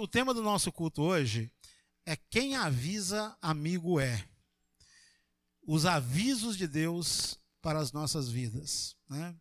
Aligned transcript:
O 0.00 0.06
tema 0.06 0.32
do 0.32 0.40
nosso 0.40 0.70
culto 0.70 1.02
hoje 1.02 1.50
é 2.06 2.14
quem 2.14 2.54
avisa, 2.54 3.36
amigo 3.42 3.98
é. 3.98 4.24
Os 5.66 5.86
avisos 5.86 6.56
de 6.56 6.68
Deus 6.68 7.36
para 7.60 7.80
as 7.80 7.90
nossas 7.90 8.28
vidas. 8.28 8.96
Né? 9.08 9.34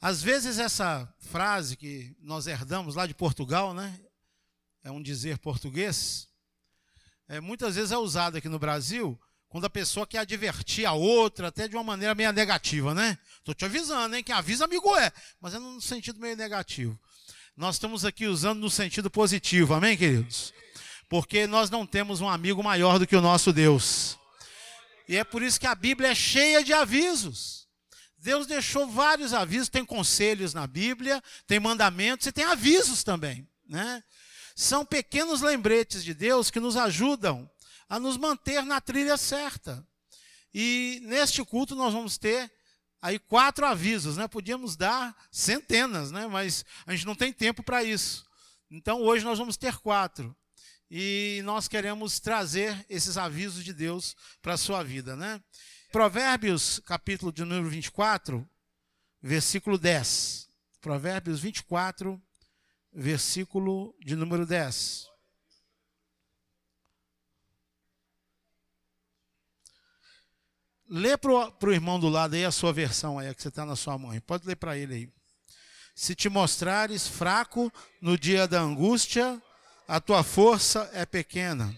Às 0.00 0.20
vezes 0.20 0.58
essa 0.58 1.08
frase 1.20 1.76
que 1.76 2.16
nós 2.18 2.48
herdamos 2.48 2.96
lá 2.96 3.06
de 3.06 3.14
Portugal, 3.14 3.72
né? 3.72 3.96
É 4.82 4.90
um 4.90 5.00
dizer 5.00 5.38
português. 5.38 6.28
É, 7.28 7.40
muitas 7.40 7.76
vezes 7.76 7.92
é 7.92 7.96
usada 7.96 8.38
aqui 8.38 8.48
no 8.48 8.58
Brasil 8.58 9.16
quando 9.48 9.66
a 9.66 9.70
pessoa 9.70 10.06
quer 10.06 10.18
advertir 10.18 10.84
a 10.84 10.94
outra, 10.94 11.48
até 11.48 11.68
de 11.68 11.76
uma 11.76 11.84
maneira 11.84 12.14
meio 12.14 12.32
negativa, 12.32 12.92
né? 12.92 13.16
Te 13.56 13.64
avisando, 13.64 14.16
hein? 14.16 14.24
Quem 14.24 14.34
avisa, 14.34 14.64
amigo 14.64 14.96
é. 14.96 15.12
Mas 15.40 15.54
é 15.54 15.60
no 15.60 15.80
sentido 15.80 16.18
meio 16.18 16.36
negativo. 16.36 16.98
Nós 17.54 17.74
estamos 17.74 18.06
aqui 18.06 18.26
usando 18.26 18.60
no 18.60 18.70
sentido 18.70 19.10
positivo, 19.10 19.74
amém, 19.74 19.94
queridos? 19.94 20.54
Porque 21.06 21.46
nós 21.46 21.68
não 21.68 21.86
temos 21.86 22.22
um 22.22 22.28
amigo 22.28 22.62
maior 22.62 22.98
do 22.98 23.06
que 23.06 23.14
o 23.14 23.20
nosso 23.20 23.52
Deus. 23.52 24.18
E 25.06 25.18
é 25.18 25.22
por 25.22 25.42
isso 25.42 25.60
que 25.60 25.66
a 25.66 25.74
Bíblia 25.74 26.12
é 26.12 26.14
cheia 26.14 26.64
de 26.64 26.72
avisos. 26.72 27.68
Deus 28.16 28.46
deixou 28.46 28.86
vários 28.88 29.34
avisos, 29.34 29.68
tem 29.68 29.84
conselhos 29.84 30.54
na 30.54 30.66
Bíblia, 30.66 31.22
tem 31.46 31.60
mandamentos 31.60 32.26
e 32.26 32.32
tem 32.32 32.44
avisos 32.44 33.04
também, 33.04 33.46
né? 33.68 34.02
São 34.56 34.82
pequenos 34.82 35.42
lembretes 35.42 36.02
de 36.02 36.14
Deus 36.14 36.50
que 36.50 36.60
nos 36.60 36.76
ajudam 36.76 37.50
a 37.86 38.00
nos 38.00 38.16
manter 38.16 38.64
na 38.64 38.80
trilha 38.80 39.18
certa. 39.18 39.86
E 40.54 41.02
neste 41.04 41.44
culto 41.44 41.74
nós 41.74 41.92
vamos 41.92 42.16
ter 42.16 42.50
aí 43.02 43.18
quatro 43.18 43.66
avisos, 43.66 44.16
né? 44.16 44.28
Podíamos 44.28 44.76
dar 44.76 45.14
centenas, 45.30 46.12
né? 46.12 46.28
Mas 46.28 46.64
a 46.86 46.92
gente 46.92 47.04
não 47.04 47.16
tem 47.16 47.32
tempo 47.32 47.62
para 47.62 47.82
isso. 47.82 48.24
Então 48.70 49.02
hoje 49.02 49.24
nós 49.24 49.38
vamos 49.38 49.56
ter 49.56 49.76
quatro. 49.78 50.34
E 50.88 51.40
nós 51.44 51.68
queremos 51.68 52.20
trazer 52.20 52.86
esses 52.88 53.16
avisos 53.16 53.64
de 53.64 53.72
Deus 53.72 54.14
para 54.40 54.54
a 54.54 54.58
sua 54.58 54.82
vida, 54.82 55.16
né? 55.16 55.42
Provérbios, 55.90 56.80
capítulo 56.86 57.32
de 57.32 57.42
número 57.44 57.68
24, 57.68 58.48
versículo 59.20 59.76
10. 59.76 60.48
Provérbios 60.80 61.40
24, 61.40 62.22
versículo 62.92 63.94
de 64.00 64.14
número 64.14 64.46
10. 64.46 65.11
Lê 70.94 71.16
para 71.16 71.32
o 71.32 71.72
irmão 71.72 71.98
do 71.98 72.10
lado 72.10 72.34
aí 72.34 72.44
a 72.44 72.52
sua 72.52 72.70
versão 72.70 73.18
aí, 73.18 73.26
a 73.26 73.34
que 73.34 73.40
você 73.40 73.48
está 73.48 73.64
na 73.64 73.74
sua 73.74 73.96
mão. 73.96 74.12
Pode 74.20 74.46
ler 74.46 74.56
para 74.56 74.76
ele 74.76 74.94
aí. 74.94 75.08
Se 75.94 76.14
te 76.14 76.28
mostrares 76.28 77.08
fraco 77.08 77.72
no 77.98 78.18
dia 78.18 78.46
da 78.46 78.60
angústia, 78.60 79.40
a 79.88 79.98
tua 79.98 80.22
força 80.22 80.90
é 80.92 81.06
pequena. 81.06 81.74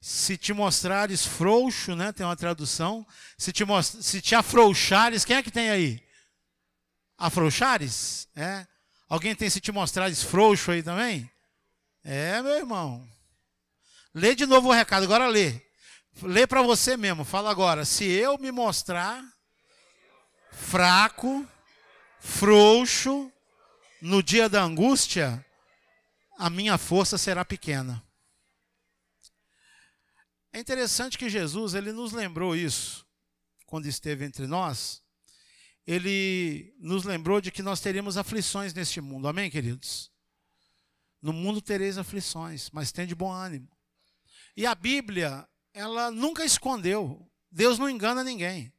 Se 0.00 0.36
te 0.36 0.52
mostrares 0.52 1.24
frouxo, 1.24 1.94
né? 1.94 2.10
Tem 2.10 2.26
uma 2.26 2.34
tradução. 2.34 3.06
Se 3.38 3.52
te, 3.52 3.62
se 4.02 4.20
te 4.20 4.34
afrouxares, 4.34 5.24
quem 5.24 5.36
é 5.36 5.42
que 5.42 5.52
tem 5.52 5.70
aí? 5.70 6.02
Afrouxares? 7.16 8.26
É. 8.34 8.66
Alguém 9.08 9.32
tem 9.32 9.48
se 9.48 9.60
te 9.60 9.70
mostrares 9.70 10.24
frouxo 10.24 10.72
aí 10.72 10.82
também? 10.82 11.30
É, 12.02 12.42
meu 12.42 12.56
irmão. 12.56 13.08
Lê 14.12 14.34
de 14.34 14.44
novo 14.44 14.70
o 14.70 14.72
recado, 14.72 15.04
agora 15.04 15.28
lê. 15.28 15.65
Lê 16.22 16.46
para 16.46 16.62
você 16.62 16.96
mesmo, 16.96 17.24
fala 17.24 17.50
agora. 17.50 17.84
Se 17.84 18.04
eu 18.04 18.38
me 18.38 18.50
mostrar 18.50 19.22
fraco, 20.50 21.46
frouxo, 22.20 23.30
no 24.00 24.22
dia 24.22 24.48
da 24.48 24.62
angústia, 24.62 25.44
a 26.38 26.48
minha 26.48 26.78
força 26.78 27.18
será 27.18 27.44
pequena. 27.44 28.02
É 30.52 30.58
interessante 30.58 31.18
que 31.18 31.28
Jesus, 31.28 31.74
ele 31.74 31.92
nos 31.92 32.12
lembrou 32.12 32.56
isso 32.56 33.06
quando 33.66 33.86
esteve 33.86 34.24
entre 34.24 34.46
nós. 34.46 35.02
Ele 35.86 36.74
nos 36.78 37.04
lembrou 37.04 37.40
de 37.40 37.50
que 37.50 37.62
nós 37.62 37.80
teríamos 37.80 38.16
aflições 38.16 38.72
neste 38.72 39.00
mundo. 39.00 39.28
Amém, 39.28 39.50
queridos? 39.50 40.10
No 41.20 41.32
mundo 41.32 41.60
tereis 41.60 41.98
aflições, 41.98 42.70
mas 42.70 42.90
tem 42.90 43.06
de 43.06 43.14
bom 43.14 43.30
ânimo. 43.30 43.68
E 44.56 44.64
a 44.64 44.74
Bíblia, 44.74 45.46
ela 45.76 46.10
nunca 46.10 46.42
escondeu. 46.42 47.30
Deus 47.52 47.78
não 47.78 47.88
engana 47.88 48.24
ninguém. 48.24 48.72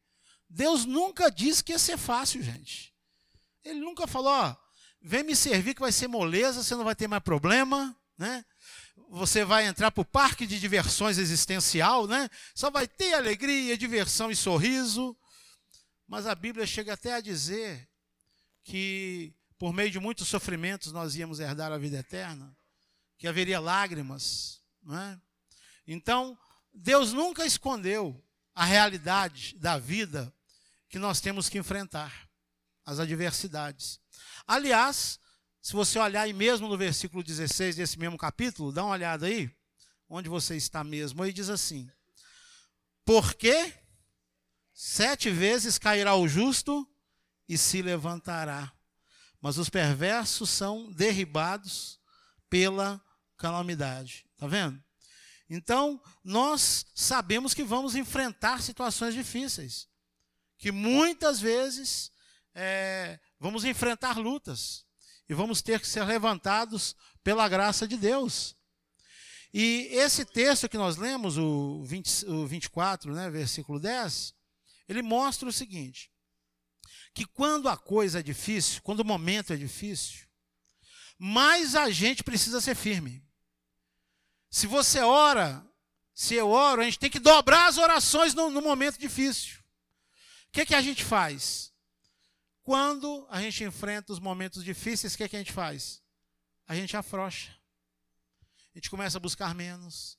Deus 0.49 0.83
nunca 0.83 1.29
disse 1.29 1.63
que 1.63 1.71
ia 1.71 1.77
ser 1.77 1.95
fácil, 1.95 2.41
gente. 2.41 2.91
Ele 3.63 3.79
nunca 3.79 4.07
falou, 4.07 4.31
ó, 4.31 4.55
vem 4.99 5.21
me 5.21 5.35
servir 5.35 5.75
que 5.75 5.81
vai 5.81 5.91
ser 5.91 6.07
moleza, 6.07 6.63
você 6.63 6.73
não 6.75 6.83
vai 6.83 6.95
ter 6.95 7.07
mais 7.07 7.21
problema, 7.21 7.95
né? 8.17 8.43
Você 9.09 9.45
vai 9.45 9.67
entrar 9.67 9.91
para 9.91 10.01
o 10.01 10.05
parque 10.05 10.47
de 10.47 10.59
diversões 10.59 11.19
existencial, 11.19 12.07
né? 12.07 12.27
Só 12.55 12.71
vai 12.71 12.87
ter 12.87 13.13
alegria, 13.13 13.77
diversão 13.77 14.31
e 14.31 14.35
sorriso. 14.35 15.15
Mas 16.07 16.25
a 16.25 16.33
Bíblia 16.33 16.65
chega 16.65 16.93
até 16.93 17.13
a 17.13 17.21
dizer 17.21 17.87
que 18.63 19.35
por 19.59 19.71
meio 19.71 19.91
de 19.91 19.99
muitos 19.99 20.27
sofrimentos 20.27 20.91
nós 20.91 21.15
íamos 21.15 21.39
herdar 21.39 21.71
a 21.71 21.77
vida 21.77 21.99
eterna, 21.99 22.57
que 23.19 23.27
haveria 23.27 23.59
lágrimas, 23.59 24.63
não 24.81 24.97
é? 24.97 25.21
Então, 25.85 26.37
Deus 26.79 27.11
nunca 27.11 27.45
escondeu 27.45 28.23
a 28.53 28.63
realidade 28.63 29.55
da 29.57 29.79
vida 29.79 30.31
que 30.87 30.99
nós 30.99 31.19
temos 31.19 31.49
que 31.49 31.57
enfrentar, 31.57 32.29
as 32.85 32.99
adversidades. 32.99 33.99
Aliás, 34.45 35.19
se 35.61 35.73
você 35.73 35.97
olhar 35.97 36.21
aí 36.21 36.33
mesmo 36.33 36.69
no 36.69 36.77
versículo 36.77 37.23
16 37.23 37.75
desse 37.75 37.97
mesmo 37.99 38.17
capítulo, 38.17 38.71
dá 38.71 38.83
uma 38.83 38.93
olhada 38.93 39.25
aí, 39.25 39.51
onde 40.07 40.29
você 40.29 40.55
está 40.55 40.83
mesmo, 40.83 41.23
aí 41.23 41.33
diz 41.33 41.49
assim: 41.49 41.89
Porque 43.03 43.73
sete 44.71 45.31
vezes 45.31 45.79
cairá 45.79 46.15
o 46.15 46.27
justo 46.27 46.87
e 47.49 47.57
se 47.57 47.81
levantará, 47.81 48.71
mas 49.41 49.57
os 49.57 49.67
perversos 49.67 50.49
são 50.51 50.91
derribados 50.91 51.99
pela 52.49 53.01
calamidade. 53.35 54.25
Está 54.33 54.47
vendo? 54.47 54.86
Então, 55.49 56.01
nós 56.23 56.85
sabemos 56.93 57.53
que 57.53 57.63
vamos 57.63 57.95
enfrentar 57.95 58.61
situações 58.61 59.13
difíceis, 59.13 59.87
que 60.57 60.71
muitas 60.71 61.39
vezes 61.39 62.11
é, 62.53 63.19
vamos 63.39 63.63
enfrentar 63.63 64.17
lutas 64.17 64.85
e 65.29 65.33
vamos 65.33 65.61
ter 65.61 65.79
que 65.79 65.87
ser 65.87 66.03
levantados 66.03 66.95
pela 67.23 67.47
graça 67.47 67.87
de 67.87 67.97
Deus. 67.97 68.55
E 69.53 69.87
esse 69.91 70.25
texto 70.25 70.67
que 70.67 70.77
nós 70.77 70.97
lemos, 70.97 71.37
o, 71.37 71.83
20, 71.83 72.25
o 72.25 72.47
24, 72.47 73.13
né, 73.13 73.29
versículo 73.29 73.79
10, 73.79 74.33
ele 74.87 75.01
mostra 75.01 75.47
o 75.47 75.53
seguinte: 75.53 76.11
que 77.13 77.25
quando 77.25 77.69
a 77.69 77.77
coisa 77.77 78.19
é 78.19 78.23
difícil, 78.23 78.81
quando 78.81 78.99
o 78.99 79.05
momento 79.05 79.53
é 79.53 79.55
difícil, 79.55 80.27
mais 81.17 81.75
a 81.75 81.89
gente 81.89 82.23
precisa 82.23 82.61
ser 82.61 82.75
firme. 82.75 83.26
Se 84.57 84.65
você 84.65 85.01
ora, 85.01 85.63
se 86.15 86.33
eu 86.33 86.49
oro, 86.49 86.81
a 86.81 86.85
gente 86.85 86.97
tem 86.97 87.11
que 87.11 87.19
dobrar 87.19 87.67
as 87.67 87.77
orações 87.77 88.33
no, 88.33 88.49
no 88.49 88.59
momento 88.59 88.97
difícil. 88.97 89.59
O 90.49 90.51
que, 90.51 90.65
que 90.65 90.73
a 90.73 90.81
gente 90.81 91.05
faz? 91.05 91.71
Quando 92.63 93.27
a 93.29 93.39
gente 93.39 93.63
enfrenta 93.63 94.11
os 94.11 94.19
momentos 94.19 94.63
difíceis, 94.63 95.13
o 95.13 95.17
que, 95.17 95.29
que 95.29 95.35
a 95.35 95.39
gente 95.39 95.53
faz? 95.53 96.01
A 96.65 96.73
gente 96.73 96.97
afrouxa. 96.97 97.55
A 98.73 98.79
gente 98.79 98.89
começa 98.89 99.17
a 99.17 99.19
buscar 99.19 99.53
menos. 99.53 100.17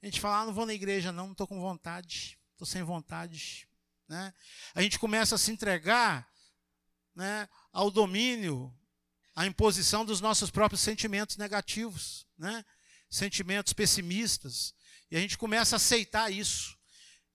A 0.00 0.06
gente 0.06 0.20
fala, 0.20 0.42
ah, 0.42 0.46
não 0.46 0.54
vou 0.54 0.66
na 0.66 0.72
igreja 0.72 1.10
não, 1.10 1.24
não 1.24 1.32
estou 1.32 1.48
com 1.48 1.60
vontade, 1.60 2.38
estou 2.52 2.68
sem 2.68 2.84
vontade. 2.84 3.66
Né? 4.06 4.32
A 4.72 4.82
gente 4.82 5.00
começa 5.00 5.34
a 5.34 5.38
se 5.38 5.50
entregar 5.50 6.32
né, 7.12 7.48
ao 7.72 7.90
domínio, 7.90 8.72
à 9.34 9.46
imposição 9.46 10.04
dos 10.04 10.20
nossos 10.20 10.48
próprios 10.48 10.80
sentimentos 10.80 11.36
negativos. 11.36 12.24
Né? 12.38 12.64
Sentimentos 13.10 13.72
pessimistas, 13.72 14.72
e 15.10 15.16
a 15.16 15.20
gente 15.20 15.36
começa 15.36 15.74
a 15.74 15.78
aceitar 15.78 16.30
isso. 16.30 16.78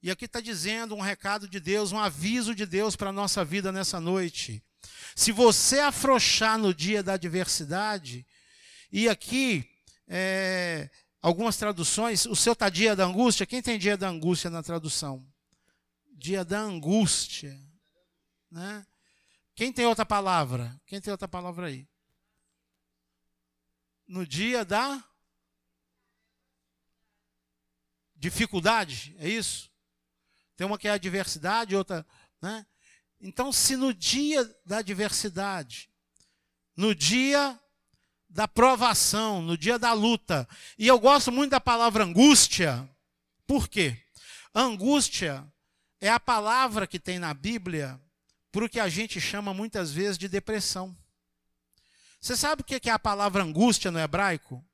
E 0.01 0.09
aqui 0.09 0.25
está 0.25 0.39
dizendo 0.39 0.95
um 0.95 1.01
recado 1.01 1.47
de 1.47 1.59
Deus, 1.59 1.91
um 1.91 1.99
aviso 1.99 2.55
de 2.55 2.65
Deus 2.65 2.95
para 2.95 3.09
a 3.09 3.13
nossa 3.13 3.43
vida 3.43 3.71
nessa 3.71 3.99
noite. 3.99 4.63
Se 5.15 5.31
você 5.31 5.79
afrouxar 5.79 6.57
no 6.57 6.73
dia 6.73 7.03
da 7.03 7.13
adversidade, 7.13 8.25
e 8.91 9.09
aqui, 9.09 9.69
é, 10.07 10.89
algumas 11.21 11.57
traduções, 11.57 12.25
o 12.25 12.35
seu 12.35 12.53
está 12.53 12.69
dia 12.69 12.95
da 12.95 13.03
angústia, 13.03 13.45
quem 13.45 13.61
tem 13.61 13.77
dia 13.77 13.97
da 13.97 14.07
angústia 14.07 14.49
na 14.49 14.63
tradução? 14.63 15.27
Dia 16.13 16.45
da 16.45 16.59
angústia. 16.59 17.59
Né? 18.49 18.85
Quem 19.55 19.73
tem 19.73 19.85
outra 19.85 20.05
palavra? 20.05 20.79
Quem 20.85 21.01
tem 21.01 21.11
outra 21.11 21.27
palavra 21.27 21.67
aí? 21.67 21.87
No 24.07 24.25
dia 24.25 24.63
da 24.63 25.03
dificuldade, 28.25 29.15
é 29.19 29.29
isso? 29.29 29.71
Tem 30.57 30.65
uma 30.65 30.79
que 30.79 30.87
é 30.87 30.91
adversidade, 30.91 31.75
outra, 31.75 32.05
né? 32.41 32.65
Então, 33.21 33.51
se 33.51 33.75
no 33.75 33.93
dia 33.93 34.43
da 34.65 34.79
adversidade, 34.79 35.89
no 36.75 36.95
dia 36.95 37.59
da 38.27 38.47
provação, 38.47 39.41
no 39.41 39.57
dia 39.57 39.77
da 39.77 39.93
luta. 39.93 40.47
E 40.77 40.87
eu 40.87 40.99
gosto 40.99 41.31
muito 41.31 41.51
da 41.51 41.61
palavra 41.61 42.03
angústia. 42.03 42.89
Por 43.47 43.69
quê? 43.69 43.97
Angústia 44.53 45.45
é 46.01 46.09
a 46.09 46.19
palavra 46.19 46.87
que 46.87 46.99
tem 46.99 47.19
na 47.19 47.33
Bíblia 47.33 47.99
para 48.51 48.65
o 48.65 48.69
que 48.69 48.79
a 48.79 48.89
gente 48.89 49.21
chama 49.21 49.53
muitas 49.53 49.91
vezes 49.91 50.17
de 50.17 50.27
depressão. 50.27 50.97
Você 52.19 52.35
sabe 52.35 52.61
o 52.61 52.65
que 52.65 52.89
é 52.89 52.91
a 52.91 52.99
palavra 52.99 53.43
angústia 53.43 53.91
no 53.91 53.99
hebraico? 53.99 54.65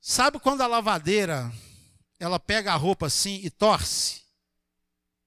Sabe 0.00 0.38
quando 0.38 0.60
a 0.62 0.66
lavadeira 0.66 1.52
ela 2.18 2.38
pega 2.38 2.72
a 2.72 2.76
roupa 2.76 3.06
assim 3.06 3.40
e 3.42 3.50
torce? 3.50 4.22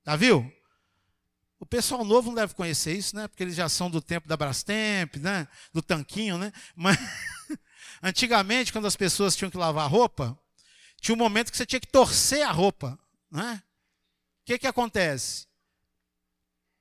Já 0.06 0.16
viu? 0.16 0.52
O 1.60 1.66
pessoal 1.66 2.06
novo 2.06 2.30
não 2.30 2.36
deve 2.36 2.54
conhecer 2.54 2.96
isso, 2.96 3.16
né? 3.16 3.28
Porque 3.28 3.44
eles 3.44 3.56
já 3.56 3.68
são 3.68 3.90
do 3.90 4.02
tempo 4.02 4.28
da 4.28 4.38
Brastemp, 4.38 5.18
né? 5.18 5.48
Do 5.74 5.82
tanquinho, 5.82 6.38
né? 6.38 6.54
Mas 6.76 6.98
antigamente, 8.02 8.72
quando 8.72 8.88
as 8.88 8.96
pessoas 8.96 9.36
tinham 9.36 9.52
que 9.52 9.58
lavar 9.58 9.84
a 9.84 9.88
roupa, 9.90 10.40
tinha 11.02 11.14
um 11.14 11.18
momento 11.18 11.52
que 11.52 11.58
você 11.58 11.66
tinha 11.66 11.80
que 11.80 11.88
torcer 11.88 12.44
a 12.44 12.52
roupa, 12.52 12.98
né? 13.30 13.62
O 14.42 14.46
que 14.46 14.60
que 14.60 14.68
acontece? 14.68 15.48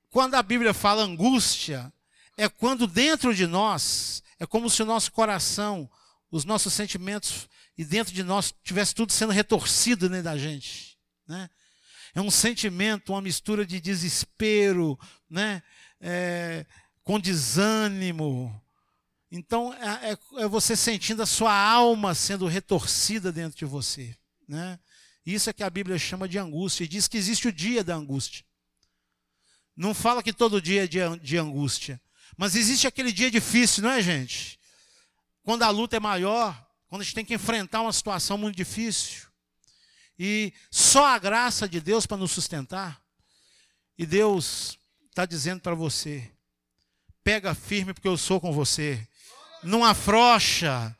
Quando 0.09 0.35
a 0.35 0.41
Bíblia 0.41 0.73
fala 0.73 1.03
angústia, 1.03 1.93
é 2.37 2.47
quando 2.47 2.87
dentro 2.87 3.35
de 3.35 3.45
nós, 3.45 4.23
é 4.39 4.45
como 4.45 4.69
se 4.69 4.81
o 4.81 4.85
nosso 4.85 5.11
coração, 5.11 5.89
os 6.31 6.45
nossos 6.45 6.73
sentimentos 6.73 7.49
e 7.79 7.85
dentro 7.85 8.13
de 8.13 8.23
nós 8.23 8.53
tivesse 8.61 8.93
tudo 8.93 9.13
sendo 9.13 9.31
retorcido 9.31 10.09
dentro 10.09 10.25
da 10.25 10.37
gente, 10.37 10.97
né? 11.25 11.49
É 12.13 12.19
um 12.19 12.29
sentimento, 12.29 13.13
uma 13.13 13.21
mistura 13.21 13.65
de 13.65 13.79
desespero, 13.79 14.99
né? 15.29 15.63
É, 16.01 16.65
com 17.05 17.17
desânimo. 17.17 18.61
Então, 19.31 19.73
é, 19.75 20.11
é, 20.11 20.43
é, 20.43 20.47
você 20.49 20.75
sentindo 20.75 21.23
a 21.23 21.25
sua 21.25 21.53
alma 21.53 22.13
sendo 22.13 22.47
retorcida 22.47 23.31
dentro 23.31 23.57
de 23.57 23.63
você. 23.63 24.13
Né? 24.45 24.77
Isso 25.25 25.49
é 25.49 25.53
que 25.53 25.63
a 25.63 25.69
Bíblia 25.69 25.97
chama 25.97 26.27
de 26.27 26.37
angústia. 26.37 26.83
E 26.83 26.87
diz 26.87 27.07
que 27.07 27.15
existe 27.15 27.47
o 27.47 27.53
dia 27.53 27.81
da 27.81 27.95
angústia. 27.95 28.43
Não 29.73 29.93
fala 29.93 30.21
que 30.21 30.33
todo 30.33 30.61
dia 30.61 30.83
é 30.83 30.87
dia 30.87 31.15
de 31.15 31.37
angústia. 31.37 32.01
Mas 32.35 32.55
existe 32.55 32.87
aquele 32.87 33.13
dia 33.13 33.31
difícil, 33.31 33.83
não 33.83 33.91
é, 33.91 34.01
gente? 34.01 34.59
Quando 35.43 35.63
a 35.63 35.69
luta 35.69 35.95
é 35.95 35.99
maior, 36.01 36.68
quando 36.89 37.01
a 37.01 37.05
gente 37.05 37.15
tem 37.15 37.25
que 37.25 37.35
enfrentar 37.35 37.81
uma 37.81 37.93
situação 37.93 38.37
muito 38.37 38.55
difícil. 38.55 39.27
E 40.17 40.51
só 40.69 41.05
a 41.05 41.19
graça 41.19 41.69
de 41.69 41.79
Deus 41.79 42.05
para 42.05 42.17
nos 42.17 42.31
sustentar. 42.31 43.01
E 43.97 44.05
Deus 44.05 44.77
está 45.09 45.25
dizendo 45.25 45.61
para 45.61 45.75
você: 45.75 46.29
pega 47.23 47.53
firme, 47.53 47.93
porque 47.93 48.07
eu 48.07 48.17
sou 48.17 48.41
com 48.41 48.51
você. 48.51 49.07
Não 49.63 49.85
afrocha. 49.85 50.95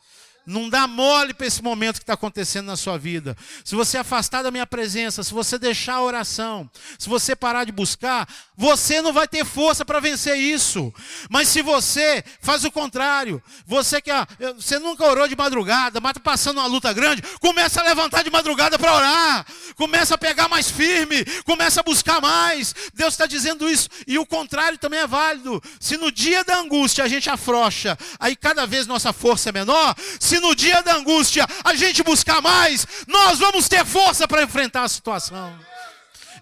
Não 0.46 0.68
dá 0.68 0.88
mole 0.88 1.32
para 1.34 1.46
esse 1.46 1.62
momento 1.62 1.98
que 1.98 2.04
está 2.04 2.14
acontecendo 2.14 2.66
na 2.66 2.76
sua 2.76 2.98
vida. 2.98 3.38
Se 3.64 3.76
você 3.76 4.00
afastar 4.00 4.42
da 4.42 4.50
minha 4.50 4.66
presença, 4.66 5.24
se 5.24 5.32
você 5.32 5.60
deixar 5.60 5.96
a 5.96 6.02
oração, 6.02 6.70
se 6.98 7.08
você 7.08 7.36
parar 7.36 7.66
de 7.66 7.72
buscar, 7.72 8.28
você 8.60 9.02
não 9.02 9.14
vai 9.14 9.26
ter 9.26 9.46
força 9.46 9.86
para 9.86 10.02
vencer 10.02 10.36
isso. 10.36 10.94
Mas 11.30 11.48
se 11.48 11.62
você 11.62 12.22
faz 12.42 12.66
o 12.66 12.72
contrário, 12.72 13.42
você 13.66 14.02
que 14.02 14.12
você 14.58 14.78
nunca 14.78 15.06
orou 15.06 15.30
de 15.30 15.36
madrugada, 15.36 16.02
mas 16.02 16.10
está 16.10 16.20
passando 16.20 16.58
uma 16.58 16.68
luta 16.68 16.92
grande, 16.92 17.22
começa 17.40 17.80
a 17.80 17.86
levantar 17.86 18.22
de 18.22 18.30
madrugada 18.30 18.78
para 18.78 18.94
orar, 18.94 19.46
começa 19.78 20.16
a 20.16 20.18
pegar 20.18 20.50
mais 20.50 20.70
firme, 20.70 21.24
começa 21.46 21.80
a 21.80 21.84
buscar 21.84 22.20
mais. 22.20 22.76
Deus 22.94 23.14
está 23.14 23.26
dizendo 23.26 23.70
isso. 23.70 23.88
E 24.06 24.20
o 24.20 24.26
contrário 24.26 24.78
também 24.78 25.00
é 25.00 25.08
válido. 25.08 25.64
Se 25.80 25.96
no 25.96 26.12
dia 26.12 26.44
da 26.44 26.58
angústia 26.58 27.06
a 27.06 27.08
gente 27.08 27.30
afrocha, 27.30 27.98
aí 28.20 28.36
cada 28.36 28.68
vez 28.68 28.86
nossa 28.86 29.14
força 29.14 29.48
é 29.48 29.52
menor. 29.54 29.96
Se 30.20 30.38
no 30.42 30.54
dia 30.54 30.84
da 30.84 30.96
angústia 30.96 31.48
a 31.64 31.74
gente 31.76 32.04
buscar 32.04 32.42
mais, 32.42 32.86
nós 33.08 33.40
vamos 33.40 33.70
ter 33.70 33.86
força 33.86 34.28
para 34.28 34.44
enfrentar 34.44 34.84
a 34.84 34.90
situação. 34.90 35.69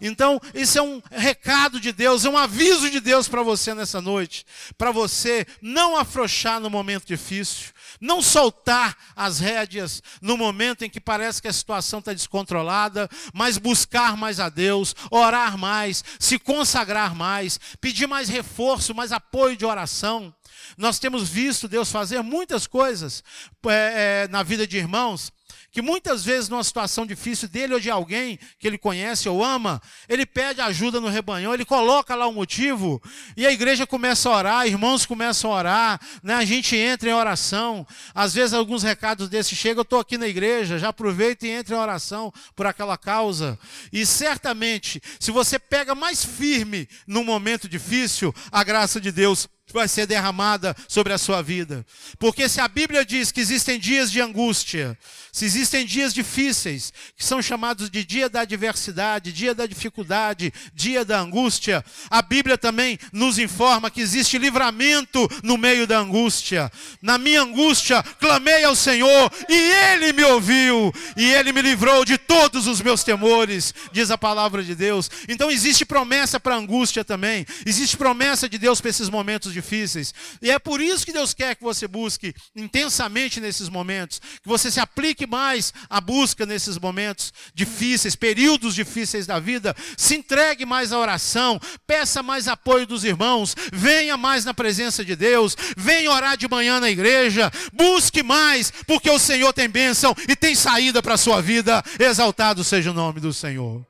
Então, 0.01 0.39
isso 0.53 0.77
é 0.77 0.81
um 0.81 1.01
recado 1.11 1.79
de 1.79 1.91
Deus, 1.91 2.25
é 2.25 2.29
um 2.29 2.37
aviso 2.37 2.89
de 2.89 2.99
Deus 2.99 3.27
para 3.27 3.43
você 3.43 3.73
nessa 3.73 4.01
noite, 4.01 4.45
para 4.77 4.91
você 4.91 5.45
não 5.61 5.97
afrouxar 5.97 6.59
no 6.59 6.69
momento 6.69 7.05
difícil, 7.05 7.71
não 7.99 8.21
soltar 8.21 8.95
as 9.15 9.39
rédeas 9.39 10.01
no 10.21 10.37
momento 10.37 10.83
em 10.83 10.89
que 10.89 10.99
parece 10.99 11.41
que 11.41 11.47
a 11.47 11.53
situação 11.53 11.99
está 11.99 12.13
descontrolada, 12.13 13.09
mas 13.33 13.57
buscar 13.57 14.15
mais 14.15 14.39
a 14.39 14.49
Deus, 14.49 14.95
orar 15.09 15.57
mais, 15.57 16.03
se 16.19 16.37
consagrar 16.37 17.15
mais, 17.15 17.59
pedir 17.79 18.07
mais 18.07 18.29
reforço, 18.29 18.93
mais 18.93 19.11
apoio 19.11 19.57
de 19.57 19.65
oração. 19.65 20.33
Nós 20.77 20.99
temos 20.99 21.29
visto 21.29 21.67
Deus 21.67 21.91
fazer 21.91 22.21
muitas 22.21 22.65
coisas 22.65 23.23
é, 23.67 24.23
é, 24.23 24.27
na 24.29 24.43
vida 24.43 24.65
de 24.65 24.77
irmãos, 24.77 25.31
que 25.71 25.81
muitas 25.81 26.25
vezes, 26.25 26.49
numa 26.49 26.63
situação 26.63 27.05
difícil 27.05 27.47
dele 27.47 27.73
ou 27.73 27.79
de 27.79 27.89
alguém 27.89 28.39
que 28.57 28.67
ele 28.67 28.77
conhece 28.77 29.29
ou 29.29 29.43
ama, 29.43 29.81
ele 30.09 30.25
pede 30.25 30.61
ajuda 30.61 30.99
no 30.99 31.07
rebanhão, 31.07 31.53
ele 31.53 31.65
coloca 31.65 32.15
lá 32.15 32.25
o 32.25 32.31
um 32.31 32.33
motivo, 32.33 33.01
e 33.35 33.45
a 33.45 33.51
igreja 33.51 33.85
começa 33.85 34.29
a 34.29 34.35
orar, 34.35 34.67
irmãos 34.67 35.05
começam 35.05 35.51
a 35.51 35.55
orar, 35.55 36.01
né? 36.23 36.33
a 36.33 36.45
gente 36.45 36.75
entra 36.75 37.09
em 37.09 37.13
oração. 37.13 37.85
Às 38.13 38.33
vezes, 38.33 38.53
alguns 38.53 38.81
recados 38.81 39.29
desses 39.29 39.57
chegam, 39.57 39.81
eu 39.81 39.83
estou 39.83 39.99
aqui 39.99 40.17
na 40.17 40.27
igreja, 40.27 40.79
já 40.79 40.89
aproveita 40.89 41.45
e 41.45 41.51
entra 41.51 41.75
em 41.75 41.79
oração 41.79 42.33
por 42.55 42.65
aquela 42.65 42.97
causa. 42.97 43.59
E 43.91 44.05
certamente, 44.05 45.01
se 45.19 45.31
você 45.31 45.59
pega 45.59 45.93
mais 45.93 46.23
firme 46.23 46.87
num 47.05 47.23
momento 47.23 47.69
difícil, 47.69 48.33
a 48.51 48.63
graça 48.63 48.99
de 48.99 49.11
Deus 49.11 49.47
vai 49.73 49.87
ser 49.87 50.05
derramada 50.05 50.75
sobre 50.87 51.13
a 51.13 51.17
sua 51.17 51.41
vida. 51.41 51.85
Porque 52.17 52.47
se 52.47 52.61
a 52.61 52.67
Bíblia 52.67 53.05
diz 53.05 53.31
que 53.31 53.41
existem 53.41 53.79
dias 53.79 54.11
de 54.11 54.21
angústia, 54.21 54.97
se 55.31 55.45
existem 55.45 55.85
dias 55.85 56.13
difíceis, 56.13 56.91
que 57.15 57.23
são 57.23 57.41
chamados 57.41 57.89
de 57.89 58.03
dia 58.03 58.29
da 58.29 58.41
adversidade, 58.41 59.31
dia 59.31 59.53
da 59.53 59.65
dificuldade, 59.65 60.53
dia 60.73 61.03
da 61.03 61.19
angústia, 61.19 61.83
a 62.09 62.21
Bíblia 62.21 62.57
também 62.57 62.97
nos 63.11 63.37
informa 63.37 63.91
que 63.91 64.01
existe 64.01 64.37
livramento 64.37 65.27
no 65.43 65.57
meio 65.57 65.85
da 65.85 65.99
angústia. 65.99 66.71
Na 67.01 67.17
minha 67.17 67.41
angústia, 67.41 68.01
clamei 68.19 68.63
ao 68.63 68.75
Senhor 68.75 69.31
e 69.49 69.53
Ele 69.53 70.13
me 70.13 70.23
ouviu, 70.23 70.93
e 71.15 71.25
Ele 71.25 71.51
me 71.51 71.61
livrou 71.61 72.05
de 72.05 72.17
todos 72.17 72.67
os 72.67 72.81
meus 72.81 73.03
temores, 73.03 73.73
diz 73.91 74.09
a 74.09 74.17
palavra 74.17 74.63
de 74.63 74.73
Deus. 74.73 75.09
Então 75.27 75.51
existe 75.51 75.85
promessa 75.85 76.39
para 76.39 76.55
angústia 76.55 77.03
também, 77.03 77.45
existe 77.65 77.97
promessa 77.97 78.47
de 78.47 78.57
Deus 78.57 78.79
para 78.79 78.89
esses 78.89 79.09
momentos 79.09 79.56
difíceis. 79.57 80.13
E 80.41 80.51
é 80.51 80.59
por 80.59 80.79
isso 80.79 81.05
que 81.05 81.11
Deus 81.11 81.33
quer 81.33 81.55
que 81.55 81.63
você 81.63 81.87
busque 81.87 82.33
intensamente 82.55 83.39
nesses 83.39 83.69
momentos, 83.69 84.19
que 84.19 84.47
você 84.47 84.69
se 84.69 84.79
aplique 84.79 85.25
mais 85.25 85.73
à 85.89 85.99
busca 85.99 86.45
nesses 86.45 86.77
momentos 86.77 87.33
difíceis, 87.53 88.15
períodos 88.15 88.75
difíceis 88.75 89.25
da 89.25 89.39
vida, 89.39 89.75
se 89.97 90.15
entregue 90.15 90.65
mais 90.65 90.91
à 90.91 90.99
oração, 90.99 91.59
peça 91.85 92.21
mais 92.21 92.47
apoio 92.47 92.85
dos 92.85 93.03
irmãos, 93.03 93.55
venha 93.73 94.15
mais 94.15 94.45
na 94.45 94.53
presença 94.53 95.03
de 95.03 95.15
Deus, 95.15 95.55
venha 95.75 96.11
orar 96.11 96.37
de 96.37 96.47
manhã 96.47 96.79
na 96.79 96.89
igreja, 96.89 97.51
busque 97.73 98.21
mais, 98.21 98.71
porque 98.85 99.09
o 99.09 99.19
Senhor 99.19 99.51
tem 99.53 99.67
bênção 99.67 100.15
e 100.27 100.35
tem 100.35 100.53
saída 100.55 101.01
para 101.01 101.15
a 101.15 101.17
sua 101.17 101.41
vida. 101.41 101.83
Exaltado 101.99 102.63
seja 102.63 102.91
o 102.91 102.93
nome 102.93 103.19
do 103.19 103.33
Senhor. 103.33 103.85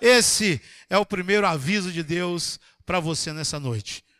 Esse 0.00 0.60
é 0.90 0.98
o 0.98 1.06
primeiro 1.06 1.46
aviso 1.46 1.90
de 1.90 2.02
Deus 2.02 2.58
para 2.84 3.00
você 3.00 3.32
nessa 3.32 3.58
noite. 3.58 4.05